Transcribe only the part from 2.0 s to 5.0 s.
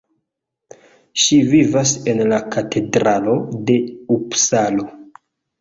en la Katedralo de Upsalo.